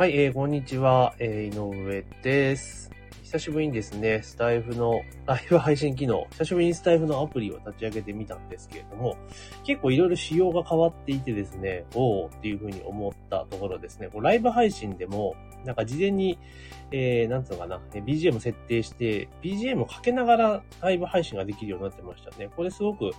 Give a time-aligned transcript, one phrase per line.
[0.00, 2.90] はい、えー、こんにちは、えー、井上です。
[3.22, 9.18] 久しぶりにですね、スタイフのライブ配信機能、久しぶりにスタイフのアプリを立ち上げてみたんですけれども、
[9.62, 15.36] 結構いろいろ仕様が変わっていてですね、おーっていうふうに思ったところですね、こうライブ配信でも、
[15.66, 16.38] なんか事前に、
[16.92, 22.48] えー、なんつうのかな、BGM 設定して、BGM をかけながらライブ配信ができるようになってましたね。
[22.56, 23.10] これすごく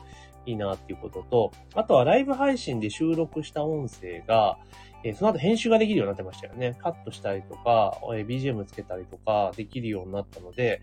[0.46, 4.58] いいなっていうことと、あとはライブ配信で収録した音声が、
[5.04, 6.76] えーその後編集ができるようになってましたよね。
[6.80, 10.82] カットしたりとか、えー BGM つけたりとかできるようになったので、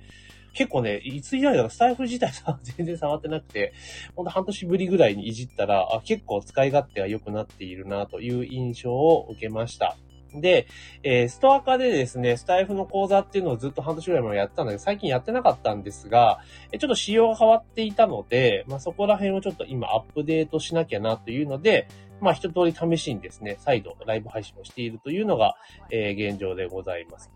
[0.55, 3.73] 結構ね、いつ以来だかスタイフ自体さ、全然触ってなくて、
[4.17, 9.97] ほんと半年ぶりぐらいにいじったら、あ結構使い勝手が良くなっているなという印象を受けました。
[10.35, 10.67] で、
[11.03, 16.41] えーストア化でですね、スタイフの講座っていうのをずっと半年ぐらい前やったんだけど、最近やってなかったんですが、
[16.73, 21.89] えちょっと仕様が変わっていたので、まあ、そこら辺をちょっと今アップデートしなきゃなというので、
[22.21, 25.55] まあ、一通り試しにですね、再度ライブ配信をしているというのが、
[25.91, 27.31] えー現状でございます。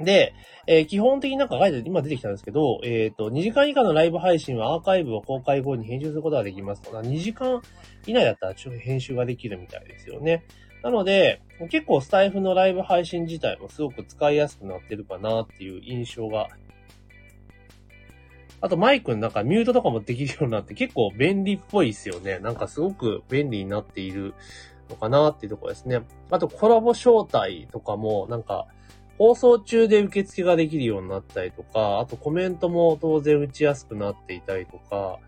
[0.00, 0.34] で、
[0.66, 6.82] えー基本的になんか書いて、今出てきたんですけど、えっ、と、2時間以下のライブ配信はアーカイブを公開後に編集することができます。
[6.82, 7.60] 2時間
[8.06, 10.44] 以内だったらちょっと編集ができるみたいですよね。
[10.82, 16.48] なので、結構スタイフのライブ配信自体もすごく使いやすくなってるかなっていう印象が。
[18.60, 22.38] あとマイクの中ミュートとかもできるようになって結構便利っぽいですよね。
[22.38, 24.34] なんかすごく便利になっている
[24.88, 26.02] のかなっていうところですね。
[26.30, 28.66] あとコラボ招待とかもなんか
[29.18, 35.18] 放送中で受付ができるようになったりとか、あとコメントも当然打ちやすくなっていたりとか、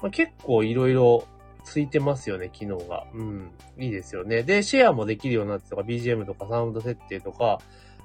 [0.00, 1.24] まあ、結構いろいろ
[1.64, 3.06] ついてますよね、機能が。
[3.14, 3.50] うん。
[3.78, 4.42] いいですよね。
[4.42, 7.60] で、シェアもできるようになってとか、BGM とかサウンド設定とか、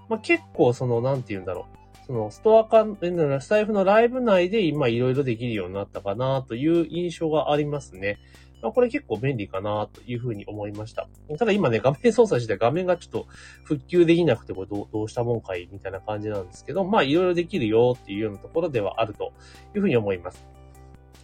[0.10, 2.06] まあ、結構その、なんて言うんだろう。
[2.08, 8.18] その、ストア化、えスタイフのライブ内で今いろいろできるようになったかなという印象がありますね。
[8.62, 11.08] まあ、これ結構便利かなというふうに思いました。
[11.38, 13.28] ただ今ね、画面操作して画面がちょっと
[13.64, 19.34] 復旧できなくて、これどうどうしたもんかいみたいな感じなんですけど、まあいろいろできるよっていうようなところではあると
[19.76, 20.57] いうふうに思います。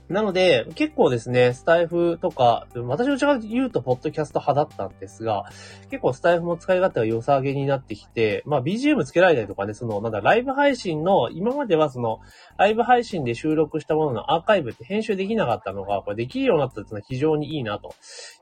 [0.09, 5.45] なので、結構ですね、スタイフとか、私どちらかというと、ポッドキャスト派だったんですが、
[5.89, 12.19] 結構スタイフも使い勝手が良さげになってきて、まあ BGM つけられたりとかね、その、なんだ、ライブ配信の、今まではその、
[12.57, 17.95] ライブ配信で収録したもののアーカイブって編集できなかったのが、これできるようになったっていうのは非常にいいなと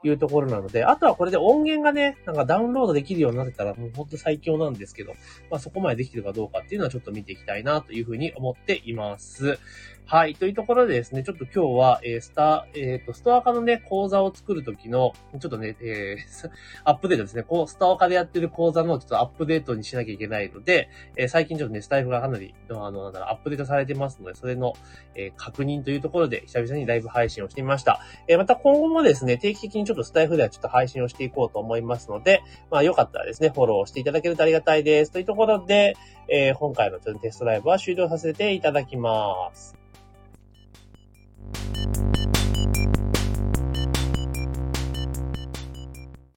[0.03, 5.13] いうところなので、あとはこれで音源がね、なんかダウンロードできるようになってたら、もうほんと最強なんですけど、
[5.51, 9.59] まあそこまでできてるかどうかっていうのはちょっと見ていきたいなというふうに思っています。
[10.11, 10.35] はい。
[10.35, 16.49] というところでですね、ちょっと今日は、えースター、えっ、と、ストア化のね、講座を作るときの、ちょっとね、えー
[16.83, 17.43] アップデートですね。
[17.43, 24.73] こう、ストア化でやってる講座のちょっとアップデートにしなきゃいけないので、えー最近ちょっとね、スタイフがかなり、あの、なんだろう、アップデートされてますので、それの、
[25.15, 28.01] えー確認というところで、久々にライブ配信をしてみました。
[28.27, 35.11] えーまた今後もですね、定期的にちょっとスタイフではちょっと配信をしていこうと思いますので、まあ、よかったらですね、フォローしていただけるとありがたいです。
[35.13, 35.95] というところで、
[36.27, 39.80] えー今回のテストライブは終了させていただきます。